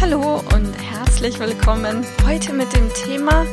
Hallo 0.00 0.42
und 0.54 0.72
herzlich 0.72 1.38
willkommen 1.38 2.06
heute 2.24 2.54
mit 2.54 2.74
dem 2.74 2.90
Thema 2.94 3.44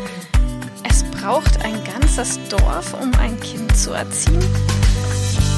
Es 0.90 1.04
braucht 1.04 1.66
ein 1.66 1.84
ganzes 1.84 2.40
Dorf, 2.48 2.94
um 2.94 3.13
ein 3.16 3.38
Kind 3.41 3.76
zu 3.76 3.91
erziehen. 3.91 4.41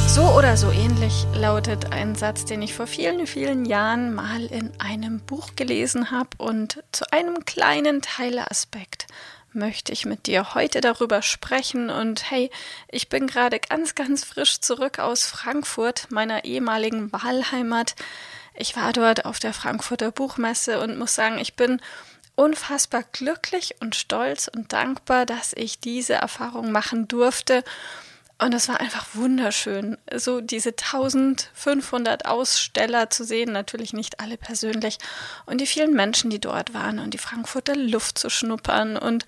So 0.07 0.23
oder 0.23 0.57
so 0.57 0.71
ähnlich 0.71 1.27
lautet 1.35 1.91
ein 1.91 2.15
Satz, 2.15 2.45
den 2.45 2.63
ich 2.63 2.73
vor 2.73 2.87
vielen, 2.87 3.27
vielen 3.27 3.65
Jahren 3.65 4.15
mal 4.15 4.43
in 4.45 4.71
einem 4.79 5.19
Buch 5.19 5.49
gelesen 5.55 6.09
habe 6.09 6.29
und 6.39 6.83
zu 6.91 7.05
einem 7.13 7.45
kleinen 7.45 8.01
Teilaspekt 8.01 9.05
möchte 9.53 9.91
ich 9.91 10.07
mit 10.07 10.25
dir 10.25 10.55
heute 10.55 10.81
darüber 10.81 11.21
sprechen. 11.21 11.91
Und 11.91 12.31
hey, 12.31 12.49
ich 12.89 13.07
bin 13.07 13.27
gerade 13.27 13.59
ganz, 13.59 13.93
ganz 13.93 14.23
frisch 14.23 14.61
zurück 14.61 14.97
aus 14.97 15.25
Frankfurt, 15.25 16.07
meiner 16.09 16.43
ehemaligen 16.43 17.13
Wahlheimat. 17.13 17.93
Ich 18.57 18.75
war 18.75 18.93
dort 18.93 19.25
auf 19.25 19.39
der 19.39 19.53
Frankfurter 19.53 20.11
Buchmesse 20.11 20.79
und 20.79 20.97
muss 20.97 21.15
sagen, 21.15 21.37
ich 21.39 21.55
bin 21.55 21.81
unfassbar 22.35 23.03
glücklich 23.11 23.75
und 23.79 23.95
stolz 23.95 24.49
und 24.53 24.73
dankbar, 24.73 25.25
dass 25.25 25.53
ich 25.53 25.79
diese 25.79 26.13
Erfahrung 26.13 26.71
machen 26.71 27.07
durfte 27.07 27.63
und 28.37 28.53
es 28.53 28.67
war 28.67 28.81
einfach 28.81 29.07
wunderschön, 29.13 29.97
so 30.13 30.41
diese 30.41 30.71
1500 30.71 32.25
Aussteller 32.25 33.09
zu 33.09 33.23
sehen, 33.23 33.53
natürlich 33.53 33.93
nicht 33.93 34.19
alle 34.19 34.35
persönlich, 34.35 34.97
und 35.45 35.61
die 35.61 35.65
vielen 35.65 35.93
Menschen, 35.93 36.29
die 36.29 36.41
dort 36.41 36.73
waren, 36.73 36.99
und 36.99 37.13
die 37.13 37.17
Frankfurter 37.17 37.77
Luft 37.77 38.19
zu 38.19 38.29
schnuppern 38.29 38.97
und 38.97 39.25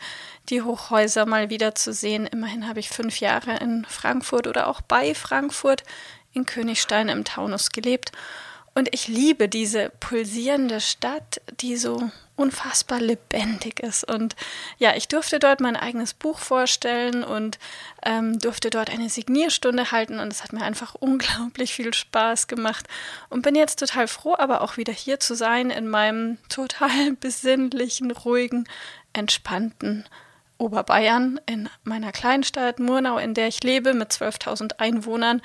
die 0.50 0.62
Hochhäuser 0.62 1.26
mal 1.26 1.50
wieder 1.50 1.74
zu 1.74 1.94
sehen. 1.94 2.28
Immerhin 2.28 2.68
habe 2.68 2.82
ich 2.82 2.90
fünf 2.90 3.22
Jahre 3.22 3.56
in 3.58 3.86
Frankfurt 3.86 4.46
oder 4.46 4.68
auch 4.68 4.82
bei 4.82 5.16
Frankfurt 5.16 5.84
in 6.34 6.46
Königstein 6.46 7.08
im 7.08 7.24
Taunus 7.24 7.72
gelebt. 7.72 8.12
Und 8.78 8.94
ich 8.94 9.08
liebe 9.08 9.50
diese 9.50 9.90
pulsierende 10.00 10.82
Stadt, 10.82 11.42
die 11.62 11.78
so 11.78 12.12
unfassbar 12.36 13.00
lebendig 13.00 13.80
ist. 13.80 14.08
Und 14.08 14.36
ja, 14.78 14.96
ich 14.96 15.08
durfte 15.08 15.40
dort 15.40 15.62
mein 15.62 15.76
eigenes 15.76 16.14
Buch 16.14 16.38
vorstellen 16.38 17.24
und 17.24 17.58
ähm, 18.06 18.38
durfte 18.38 18.70
dort 18.70 18.92
eine 18.92 19.10
Signierstunde 19.10 19.92
halten 19.92 20.20
und 20.20 20.32
es 20.32 20.44
hat 20.44 20.54
mir 20.54 20.62
einfach 20.62 20.94
unglaublich 21.00 21.74
viel 21.74 21.92
Spaß 21.92 22.46
gemacht 22.46 22.86
und 23.30 23.42
bin 23.42 23.56
jetzt 23.56 23.80
total 23.80 24.08
froh, 24.08 24.36
aber 24.38 24.62
auch 24.62 24.78
wieder 24.78 24.94
hier 24.94 25.20
zu 25.20 25.34
sein 25.34 25.72
in 25.72 25.88
meinem 25.88 26.38
total 26.48 27.14
besinnlichen, 27.20 28.12
ruhigen, 28.12 28.70
entspannten 29.12 30.06
Oberbayern 30.58 31.40
in 31.46 31.70
meiner 31.84 32.12
Kleinstadt 32.12 32.80
Murnau, 32.80 33.18
in 33.18 33.34
der 33.34 33.48
ich 33.48 33.64
lebe 33.64 33.94
mit 33.94 34.12
12.000 34.12 34.80
Einwohnern. 34.80 35.42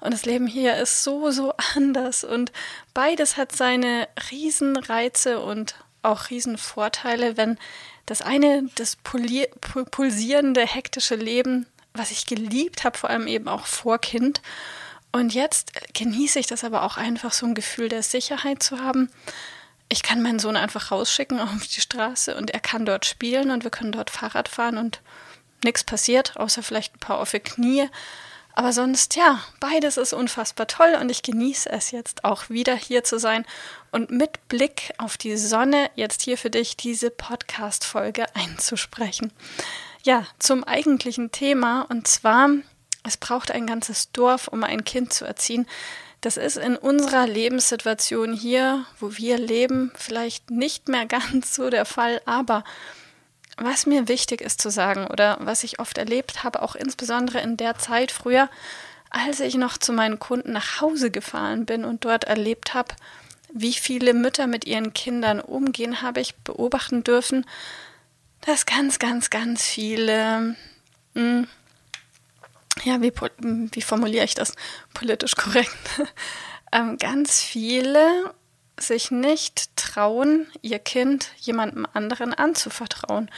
Und 0.00 0.12
das 0.12 0.24
Leben 0.24 0.46
hier 0.46 0.76
ist 0.76 1.04
so, 1.04 1.30
so 1.30 1.54
anders 1.74 2.24
und 2.24 2.52
beides 2.94 3.36
hat 3.36 3.52
seine 3.52 4.08
Riesenreize 4.30 5.40
und 5.40 5.76
auch 6.02 6.30
Riesenvorteile, 6.30 7.36
wenn 7.36 7.58
das 8.06 8.22
eine, 8.22 8.68
das 8.74 8.96
pulsierende, 8.96 10.66
hektische 10.66 11.14
Leben, 11.14 11.66
was 11.94 12.10
ich 12.10 12.26
geliebt 12.26 12.84
habe, 12.84 12.98
vor 12.98 13.10
allem 13.10 13.26
eben 13.26 13.48
auch 13.48 13.66
vor 13.66 13.98
Kind. 13.98 14.42
Und 15.12 15.34
jetzt 15.34 15.72
genieße 15.94 16.38
ich 16.38 16.46
das 16.46 16.64
aber 16.64 16.82
auch 16.82 16.96
einfach, 16.96 17.32
so 17.32 17.46
ein 17.46 17.54
Gefühl 17.54 17.88
der 17.88 18.02
Sicherheit 18.02 18.62
zu 18.62 18.80
haben. 18.80 19.10
Ich 19.88 20.02
kann 20.02 20.22
meinen 20.22 20.38
Sohn 20.38 20.56
einfach 20.56 20.90
rausschicken 20.90 21.40
auf 21.40 21.66
die 21.66 21.80
Straße 21.80 22.34
und 22.36 22.50
er 22.50 22.60
kann 22.60 22.86
dort 22.86 23.04
spielen 23.04 23.50
und 23.50 23.64
wir 23.64 23.70
können 23.70 23.92
dort 23.92 24.10
Fahrrad 24.10 24.48
fahren 24.48 24.78
und 24.78 25.00
nichts 25.64 25.84
passiert, 25.84 26.36
außer 26.36 26.62
vielleicht 26.62 26.96
ein 26.96 27.00
paar 27.00 27.20
offene 27.20 27.40
Knie. 27.40 27.88
Aber 28.54 28.72
sonst, 28.72 29.16
ja, 29.16 29.40
beides 29.60 29.96
ist 29.96 30.12
unfassbar 30.12 30.66
toll 30.66 30.96
und 31.00 31.10
ich 31.10 31.22
genieße 31.22 31.70
es 31.70 31.90
jetzt 31.90 32.24
auch 32.24 32.50
wieder 32.50 32.74
hier 32.74 33.02
zu 33.02 33.18
sein 33.18 33.46
und 33.92 34.10
mit 34.10 34.46
Blick 34.48 34.92
auf 34.98 35.16
die 35.16 35.36
Sonne 35.36 35.90
jetzt 35.94 36.22
hier 36.22 36.36
für 36.36 36.50
dich 36.50 36.76
diese 36.76 37.10
Podcast-Folge 37.10 38.26
einzusprechen. 38.34 39.32
Ja, 40.02 40.26
zum 40.38 40.64
eigentlichen 40.64 41.32
Thema 41.32 41.82
und 41.88 42.06
zwar, 42.06 42.50
es 43.04 43.16
braucht 43.16 43.50
ein 43.50 43.66
ganzes 43.66 44.12
Dorf, 44.12 44.48
um 44.48 44.64
ein 44.64 44.84
Kind 44.84 45.14
zu 45.14 45.24
erziehen. 45.24 45.66
Das 46.22 46.36
ist 46.36 46.56
in 46.56 46.76
unserer 46.76 47.26
Lebenssituation 47.26 48.32
hier, 48.32 48.86
wo 49.00 49.16
wir 49.16 49.38
leben, 49.38 49.92
vielleicht 49.96 50.50
nicht 50.50 50.88
mehr 50.88 51.04
ganz 51.06 51.54
so 51.54 51.68
der 51.68 51.84
Fall, 51.84 52.22
aber 52.24 52.64
was 53.58 53.86
mir 53.86 54.08
wichtig 54.08 54.40
ist 54.40 54.62
zu 54.62 54.70
sagen 54.70 55.08
oder 55.08 55.36
was 55.40 55.62
ich 55.64 55.78
oft 55.78 55.98
erlebt 55.98 56.42
habe, 56.42 56.62
auch 56.62 56.74
insbesondere 56.74 57.40
in 57.40 57.56
der 57.56 57.76
Zeit 57.76 58.10
früher, 58.10 58.48
als 59.10 59.40
ich 59.40 59.56
noch 59.56 59.76
zu 59.76 59.92
meinen 59.92 60.18
Kunden 60.18 60.52
nach 60.52 60.80
Hause 60.80 61.10
gefahren 61.10 61.66
bin 61.66 61.84
und 61.84 62.04
dort 62.04 62.24
erlebt 62.24 62.72
habe, 62.72 62.94
wie 63.52 63.74
viele 63.74 64.14
Mütter 64.14 64.46
mit 64.46 64.64
ihren 64.64 64.94
Kindern 64.94 65.40
umgehen, 65.40 66.02
habe 66.02 66.20
ich 66.20 66.36
beobachten 66.36 67.04
dürfen, 67.04 67.44
dass 68.40 68.64
ganz, 68.64 68.98
ganz, 68.98 69.28
ganz 69.28 69.64
viele, 69.64 70.56
mh, 71.14 71.20
hm, 71.20 71.48
ja, 72.84 73.00
wie, 73.00 73.12
wie 73.72 73.82
formuliere 73.82 74.24
ich 74.24 74.34
das 74.34 74.54
politisch 74.94 75.36
korrekt, 75.36 75.70
ähm, 76.72 76.98
ganz 76.98 77.40
viele 77.40 78.34
sich 78.78 79.10
nicht 79.10 79.76
trauen, 79.76 80.46
ihr 80.62 80.78
Kind 80.78 81.30
jemandem 81.38 81.86
anderen 81.92 82.34
anzuvertrauen. 82.34 83.30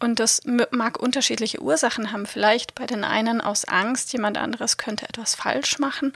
Und 0.00 0.20
das 0.20 0.42
mag 0.70 1.00
unterschiedliche 1.00 1.60
Ursachen 1.60 2.12
haben. 2.12 2.26
Vielleicht 2.26 2.76
bei 2.76 2.86
den 2.86 3.02
einen 3.02 3.40
aus 3.40 3.64
Angst, 3.64 4.12
jemand 4.12 4.38
anderes 4.38 4.76
könnte 4.76 5.08
etwas 5.08 5.34
falsch 5.34 5.80
machen 5.80 6.12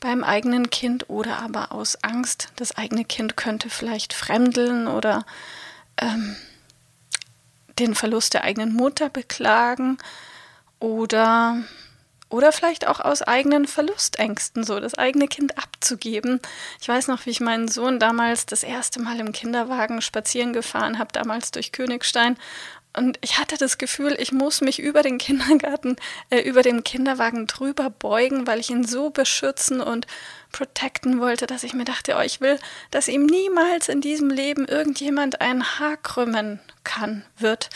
beim 0.00 0.22
eigenen 0.22 0.70
Kind 0.70 1.08
oder 1.08 1.38
aber 1.38 1.72
aus 1.72 1.96
Angst, 2.02 2.48
das 2.56 2.76
eigene 2.76 3.04
Kind 3.04 3.36
könnte 3.36 3.70
vielleicht 3.70 4.12
fremdeln 4.12 4.88
oder 4.88 5.24
ähm, 5.96 6.36
den 7.78 7.94
Verlust 7.94 8.34
der 8.34 8.44
eigenen 8.44 8.74
Mutter 8.74 9.08
beklagen 9.08 9.98
oder 10.78 11.62
oder 12.28 12.52
vielleicht 12.52 12.86
auch 12.88 13.00
aus 13.00 13.22
eigenen 13.22 13.66
Verlustängsten, 13.66 14.64
so 14.64 14.80
das 14.80 14.94
eigene 14.94 15.28
Kind 15.28 15.58
abzugeben. 15.58 16.40
Ich 16.80 16.88
weiß 16.88 17.08
noch, 17.08 17.24
wie 17.24 17.30
ich 17.30 17.40
meinen 17.40 17.68
Sohn 17.68 18.00
damals 18.00 18.46
das 18.46 18.62
erste 18.62 19.00
Mal 19.00 19.20
im 19.20 19.32
Kinderwagen 19.32 20.02
spazieren 20.02 20.52
gefahren 20.52 20.98
habe, 20.98 21.12
damals 21.12 21.52
durch 21.52 21.72
Königstein. 21.72 22.36
Und 22.96 23.18
ich 23.20 23.38
hatte 23.38 23.58
das 23.58 23.76
Gefühl, 23.76 24.16
ich 24.18 24.32
muss 24.32 24.62
mich 24.62 24.78
über 24.78 25.02
den 25.02 25.18
Kindergarten, 25.18 25.96
äh, 26.30 26.40
über 26.40 26.62
den 26.62 26.82
Kinderwagen 26.82 27.46
drüber 27.46 27.90
beugen, 27.90 28.46
weil 28.46 28.58
ich 28.58 28.70
ihn 28.70 28.86
so 28.86 29.10
beschützen 29.10 29.82
und 29.82 30.06
protecten 30.50 31.20
wollte, 31.20 31.46
dass 31.46 31.62
ich 31.62 31.74
mir 31.74 31.84
dachte, 31.84 32.16
oh, 32.16 32.22
ich 32.22 32.40
will, 32.40 32.58
dass 32.90 33.08
ihm 33.08 33.26
niemals 33.26 33.90
in 33.90 34.00
diesem 34.00 34.30
Leben 34.30 34.66
irgendjemand 34.66 35.42
ein 35.42 35.78
Haar 35.78 35.98
krümmen 35.98 36.60
kann, 36.84 37.24
wird. 37.38 37.68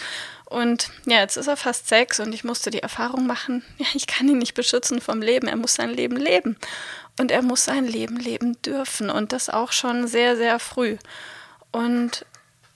Und 0.50 0.90
ja, 1.06 1.20
jetzt 1.20 1.36
ist 1.36 1.46
er 1.46 1.56
fast 1.56 1.86
sechs 1.88 2.18
und 2.18 2.32
ich 2.34 2.42
musste 2.42 2.70
die 2.70 2.82
Erfahrung 2.82 3.24
machen, 3.24 3.64
ja, 3.78 3.86
ich 3.94 4.08
kann 4.08 4.28
ihn 4.28 4.38
nicht 4.38 4.54
beschützen 4.54 5.00
vom 5.00 5.22
Leben, 5.22 5.46
er 5.46 5.56
muss 5.56 5.74
sein 5.74 5.90
Leben 5.90 6.16
leben. 6.16 6.56
Und 7.18 7.30
er 7.30 7.42
muss 7.42 7.64
sein 7.64 7.86
Leben 7.86 8.16
leben 8.16 8.60
dürfen 8.62 9.10
und 9.10 9.32
das 9.32 9.48
auch 9.48 9.72
schon 9.72 10.08
sehr, 10.08 10.36
sehr 10.36 10.58
früh. 10.58 10.96
Und 11.70 12.26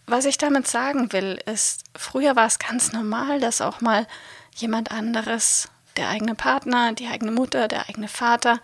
was 0.07 0.25
ich 0.25 0.39
damit 0.39 0.69
sagen 0.69 1.13
will, 1.13 1.41
ist, 1.47 1.83
früher 1.97 2.37
war 2.37 2.47
es 2.47 2.59
ganz 2.59 2.93
normal, 2.93 3.41
dass 3.41 3.61
auch 3.61 3.81
mal 3.81 4.07
jemand 4.55 4.93
anderes, 4.93 5.69
der 5.97 6.11
eigene 6.11 6.35
Partner, 6.35 6.93
die 6.93 7.09
eigene 7.09 7.33
Mutter, 7.33 7.67
der 7.69 7.89
eigene 7.89 8.09
Vater, 8.09 8.61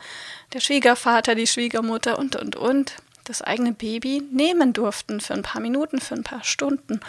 der 0.52 0.60
Schwiegervater, 0.60 1.34
die 1.34 1.46
Schwiegermutter 1.46 2.18
und, 2.18 2.36
und, 2.36 2.56
und, 2.56 2.94
das 3.24 3.42
eigene 3.42 3.72
Baby 3.72 4.22
nehmen 4.32 4.72
durften 4.72 5.20
für 5.20 5.34
ein 5.34 5.42
paar 5.42 5.60
Minuten, 5.60 6.00
für 6.00 6.14
ein 6.14 6.24
paar 6.24 6.44
Stunden. 6.44 7.00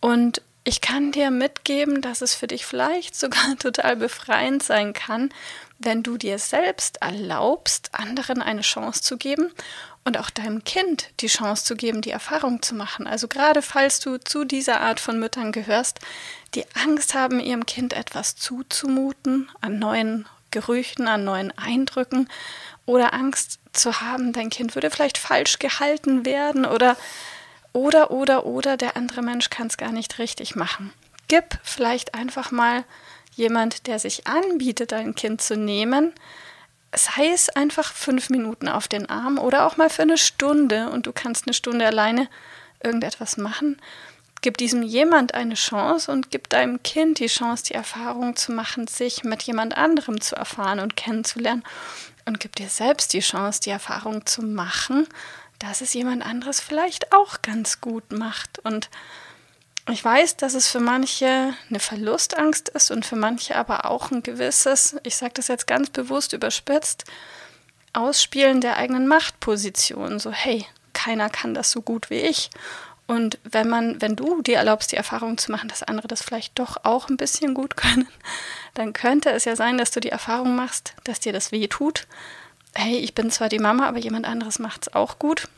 Und 0.00 0.42
ich 0.66 0.80
kann 0.80 1.12
dir 1.12 1.30
mitgeben, 1.30 2.02
dass 2.02 2.22
es 2.22 2.34
für 2.34 2.48
dich 2.48 2.66
vielleicht 2.66 3.14
sogar 3.14 3.56
total 3.58 3.94
befreiend 3.94 4.64
sein 4.64 4.92
kann, 4.92 5.32
wenn 5.78 6.02
du 6.02 6.16
dir 6.16 6.38
selbst 6.40 7.00
erlaubst, 7.00 7.90
anderen 7.94 8.42
eine 8.42 8.62
Chance 8.62 9.00
zu 9.00 9.16
geben 9.16 9.52
und 10.04 10.18
auch 10.18 10.28
deinem 10.28 10.64
Kind 10.64 11.10
die 11.20 11.28
Chance 11.28 11.64
zu 11.64 11.76
geben, 11.76 12.02
die 12.02 12.10
Erfahrung 12.10 12.62
zu 12.62 12.74
machen. 12.74 13.06
Also 13.06 13.28
gerade 13.28 13.62
falls 13.62 14.00
du 14.00 14.18
zu 14.18 14.44
dieser 14.44 14.80
Art 14.80 14.98
von 14.98 15.20
Müttern 15.20 15.52
gehörst, 15.52 16.00
die 16.56 16.64
Angst 16.74 17.14
haben, 17.14 17.38
ihrem 17.38 17.64
Kind 17.64 17.92
etwas 17.92 18.34
zuzumuten 18.34 19.48
an 19.60 19.78
neuen 19.78 20.26
Gerüchen, 20.50 21.06
an 21.06 21.22
neuen 21.22 21.56
Eindrücken 21.56 22.28
oder 22.86 23.14
Angst 23.14 23.60
zu 23.72 24.00
haben, 24.00 24.32
dein 24.32 24.50
Kind 24.50 24.74
würde 24.74 24.90
vielleicht 24.90 25.18
falsch 25.18 25.60
gehalten 25.60 26.24
werden 26.24 26.64
oder 26.64 26.96
oder 27.76 28.10
oder 28.10 28.46
oder 28.46 28.78
der 28.78 28.96
andere 28.96 29.20
Mensch 29.20 29.50
kann 29.50 29.66
es 29.66 29.76
gar 29.76 29.92
nicht 29.92 30.18
richtig 30.18 30.56
machen. 30.56 30.92
Gib 31.28 31.58
vielleicht 31.62 32.14
einfach 32.14 32.50
mal 32.50 32.84
jemand, 33.34 33.86
der 33.86 33.98
sich 33.98 34.26
anbietet, 34.26 34.92
dein 34.92 35.14
Kind 35.14 35.42
zu 35.42 35.56
nehmen, 35.56 36.14
sei 36.94 37.28
es 37.28 37.50
einfach 37.50 37.92
fünf 37.92 38.30
Minuten 38.30 38.68
auf 38.68 38.88
den 38.88 39.10
Arm 39.10 39.38
oder 39.38 39.66
auch 39.66 39.76
mal 39.76 39.90
für 39.90 40.02
eine 40.02 40.16
Stunde 40.16 40.88
und 40.88 41.06
du 41.06 41.12
kannst 41.12 41.46
eine 41.46 41.52
Stunde 41.52 41.86
alleine 41.86 42.28
irgendetwas 42.82 43.36
machen. 43.36 43.76
Gib 44.40 44.56
diesem 44.56 44.82
jemand 44.82 45.34
eine 45.34 45.54
Chance 45.54 46.10
und 46.10 46.30
gib 46.30 46.48
deinem 46.48 46.82
Kind 46.82 47.18
die 47.18 47.26
Chance, 47.26 47.64
die 47.64 47.74
Erfahrung 47.74 48.36
zu 48.36 48.52
machen, 48.52 48.86
sich 48.86 49.22
mit 49.22 49.42
jemand 49.42 49.76
anderem 49.76 50.20
zu 50.22 50.34
erfahren 50.34 50.80
und 50.80 50.96
kennenzulernen. 50.96 51.64
Und 52.24 52.40
gib 52.40 52.56
dir 52.56 52.68
selbst 52.68 53.12
die 53.12 53.20
Chance, 53.20 53.60
die 53.60 53.70
Erfahrung 53.70 54.24
zu 54.24 54.42
machen, 54.42 55.06
dass 55.58 55.80
es 55.80 55.94
jemand 55.94 56.24
anderes 56.24 56.60
vielleicht 56.60 57.12
auch 57.12 57.42
ganz 57.42 57.80
gut 57.80 58.12
macht. 58.12 58.58
Und 58.60 58.90
ich 59.88 60.04
weiß, 60.04 60.36
dass 60.36 60.54
es 60.54 60.68
für 60.68 60.80
manche 60.80 61.54
eine 61.70 61.80
Verlustangst 61.80 62.68
ist 62.70 62.90
und 62.90 63.06
für 63.06 63.16
manche 63.16 63.56
aber 63.56 63.86
auch 63.90 64.10
ein 64.10 64.22
gewisses, 64.22 64.96
ich 65.04 65.16
sage 65.16 65.34
das 65.34 65.48
jetzt 65.48 65.66
ganz 65.66 65.90
bewusst 65.90 66.32
überspitzt, 66.32 67.04
Ausspielen 67.92 68.60
der 68.60 68.76
eigenen 68.76 69.06
Machtposition. 69.06 70.18
So, 70.18 70.30
hey, 70.30 70.66
keiner 70.92 71.30
kann 71.30 71.54
das 71.54 71.70
so 71.70 71.80
gut 71.80 72.10
wie 72.10 72.20
ich. 72.20 72.50
Und 73.06 73.38
wenn 73.44 73.68
man, 73.68 74.02
wenn 74.02 74.16
du 74.16 74.42
dir 74.42 74.56
erlaubst, 74.56 74.90
die 74.90 74.96
Erfahrung 74.96 75.38
zu 75.38 75.52
machen, 75.52 75.68
dass 75.68 75.84
andere 75.84 76.08
das 76.08 76.22
vielleicht 76.22 76.58
doch 76.58 76.78
auch 76.82 77.08
ein 77.08 77.16
bisschen 77.16 77.54
gut 77.54 77.76
können, 77.76 78.08
dann 78.74 78.92
könnte 78.92 79.30
es 79.30 79.44
ja 79.44 79.54
sein, 79.54 79.78
dass 79.78 79.92
du 79.92 80.00
die 80.00 80.10
Erfahrung 80.10 80.56
machst, 80.56 80.94
dass 81.04 81.20
dir 81.20 81.32
das 81.32 81.52
weh 81.52 81.68
tut. 81.68 82.06
Hey, 82.78 82.98
ich 82.98 83.14
bin 83.14 83.30
zwar 83.30 83.48
die 83.48 83.58
Mama, 83.58 83.88
aber 83.88 83.98
jemand 83.98 84.26
anderes 84.26 84.58
macht 84.58 84.82
es 84.82 84.94
auch 84.94 85.18
gut. 85.18 85.48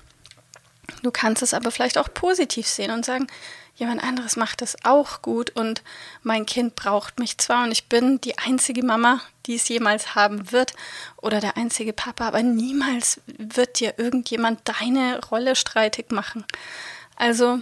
Du 1.03 1.11
kannst 1.11 1.43
es 1.43 1.53
aber 1.53 1.73
vielleicht 1.73 1.99
auch 1.99 2.15
positiv 2.15 2.69
sehen 2.69 2.93
und 2.93 3.05
sagen, 3.05 3.27
jemand 3.75 4.05
anderes 4.05 4.37
macht 4.37 4.63
es 4.63 4.77
auch 4.85 5.21
gut 5.21 5.51
und 5.51 5.83
mein 6.23 6.47
Kind 6.47 6.77
braucht 6.77 7.19
mich 7.19 7.37
zwar 7.37 7.65
und 7.65 7.73
ich 7.73 7.89
bin 7.89 8.21
die 8.21 8.39
einzige 8.39 8.85
Mama, 8.85 9.21
die 9.47 9.57
es 9.57 9.69
jemals 9.69 10.15
haben 10.15 10.53
wird 10.53 10.75
oder 11.17 11.41
der 11.41 11.57
einzige 11.57 11.93
Papa, 11.93 12.29
aber 12.29 12.45
niemals 12.45 13.21
wird 13.27 13.81
dir 13.81 13.95
irgendjemand 13.99 14.61
deine 14.65 15.21
Rolle 15.27 15.57
streitig 15.57 16.13
machen. 16.13 16.45
Also 17.17 17.59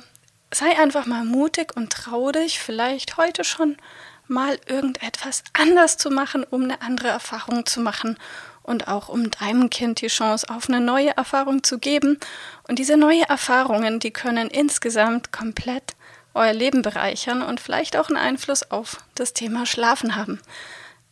sei 0.52 0.78
einfach 0.78 1.06
mal 1.06 1.24
mutig 1.24 1.74
und 1.74 1.94
trau 1.94 2.30
dich 2.30 2.58
vielleicht 2.58 3.16
heute 3.16 3.42
schon 3.42 3.78
mal 4.28 4.58
irgendetwas 4.66 5.44
anders 5.54 5.96
zu 5.96 6.10
machen, 6.10 6.44
um 6.44 6.64
eine 6.64 6.82
andere 6.82 7.08
Erfahrung 7.08 7.64
zu 7.64 7.80
machen 7.80 8.18
und 8.66 8.88
auch 8.88 9.08
um 9.08 9.30
deinem 9.30 9.70
Kind 9.70 10.00
die 10.00 10.08
Chance 10.08 10.46
auf 10.50 10.68
eine 10.68 10.80
neue 10.80 11.16
Erfahrung 11.16 11.62
zu 11.62 11.78
geben. 11.78 12.18
Und 12.68 12.78
diese 12.78 12.96
neue 12.96 13.22
Erfahrungen, 13.28 14.00
die 14.00 14.10
können 14.10 14.48
insgesamt 14.48 15.32
komplett 15.32 15.94
euer 16.34 16.52
Leben 16.52 16.82
bereichern 16.82 17.42
und 17.42 17.60
vielleicht 17.60 17.96
auch 17.96 18.08
einen 18.08 18.18
Einfluss 18.18 18.70
auf 18.70 18.98
das 19.14 19.32
Thema 19.32 19.66
Schlafen 19.66 20.16
haben. 20.16 20.40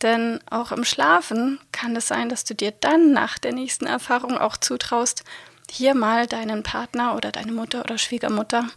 Denn 0.01 0.39
auch 0.49 0.71
im 0.71 0.83
Schlafen 0.83 1.59
kann 1.71 1.95
es 1.95 2.07
sein, 2.07 2.29
dass 2.29 2.43
du 2.43 2.53
dir 2.53 2.71
dann 2.71 3.13
nach 3.13 3.37
der 3.37 3.53
nächsten 3.53 3.85
Erfahrung 3.85 4.37
auch 4.37 4.57
zutraust, 4.57 5.23
hier 5.71 5.95
mal 5.95 6.27
deinen 6.27 6.63
Partner 6.63 7.15
oder 7.15 7.31
deine 7.31 7.51
Mutter 7.51 7.79
oder 7.79 7.97
Schwiegermutter 7.97 8.67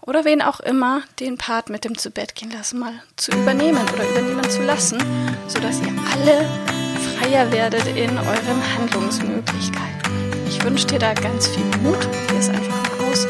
oder 0.00 0.24
wen 0.24 0.42
auch 0.42 0.60
immer 0.60 1.02
den 1.20 1.38
Part 1.38 1.70
mit 1.70 1.84
dem 1.84 1.98
zu 1.98 2.10
Bett 2.10 2.34
gehen 2.34 2.50
lassen 2.50 2.78
mal 2.78 2.94
zu 3.16 3.32
übernehmen 3.32 3.82
oder 3.92 4.08
übernehmen 4.08 4.48
zu 4.50 4.62
lassen, 4.62 4.98
sodass 5.48 5.80
ihr 5.80 5.92
alle 6.12 6.83
freier 7.16 7.50
werdet 7.52 7.86
in 7.88 8.10
euren 8.10 8.78
Handlungsmöglichkeiten. 8.78 10.12
Ich 10.48 10.62
wünsche 10.64 10.86
dir 10.86 10.98
da 10.98 11.14
ganz 11.14 11.48
viel 11.48 11.64
Mut, 11.82 12.00
probier 12.00 12.38
es 12.38 12.48
einfach 12.48 12.82
mal 12.82 13.10
aus 13.10 13.26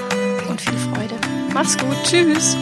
und 0.48 0.60
viel 0.60 0.78
Freude. 0.78 1.14
Mach's 1.52 1.76
gut, 1.76 1.96
tschüss. 2.04 2.56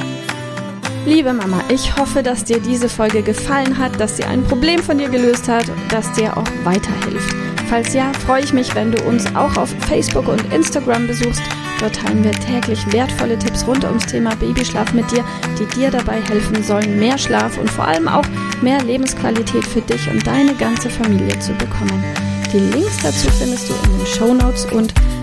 Liebe 1.04 1.32
Mama, 1.32 1.60
ich 1.68 1.96
hoffe, 1.96 2.22
dass 2.22 2.44
dir 2.44 2.60
diese 2.60 2.88
Folge 2.88 3.22
gefallen 3.22 3.76
hat, 3.78 3.98
dass 3.98 4.16
sie 4.16 4.24
ein 4.24 4.44
Problem 4.44 4.80
von 4.80 4.98
dir 4.98 5.08
gelöst 5.08 5.48
hat, 5.48 5.64
dass 5.88 6.12
dir 6.12 6.36
auch 6.36 6.46
weiterhilft. 6.64 7.34
Falls 7.68 7.92
ja, 7.92 8.12
freue 8.26 8.42
ich 8.44 8.52
mich, 8.52 8.74
wenn 8.74 8.92
du 8.92 9.02
uns 9.04 9.26
auch 9.34 9.56
auf 9.56 9.70
Facebook 9.88 10.28
und 10.28 10.52
Instagram 10.52 11.06
besuchst. 11.06 11.42
Dort 11.82 11.96
teilen 11.96 12.22
wir 12.22 12.30
täglich 12.30 12.80
wertvolle 12.92 13.36
Tipps 13.36 13.66
rund 13.66 13.84
ums 13.84 14.06
Thema 14.06 14.36
Babyschlaf 14.36 14.92
mit 14.92 15.10
dir, 15.10 15.24
die 15.58 15.66
dir 15.74 15.90
dabei 15.90 16.20
helfen 16.30 16.62
sollen, 16.62 16.96
mehr 17.00 17.18
Schlaf 17.18 17.58
und 17.58 17.68
vor 17.68 17.88
allem 17.88 18.06
auch 18.06 18.22
mehr 18.62 18.80
Lebensqualität 18.84 19.66
für 19.66 19.80
dich 19.80 20.08
und 20.08 20.24
deine 20.24 20.54
ganze 20.54 20.88
Familie 20.88 21.36
zu 21.40 21.52
bekommen. 21.54 22.04
Die 22.52 22.60
Links 22.60 22.98
dazu 23.02 23.28
findest 23.30 23.68
du 23.68 23.74
in 23.74 23.98
den 23.98 24.06
Show 24.06 24.32
Notes 24.32 24.66
und 24.66 24.94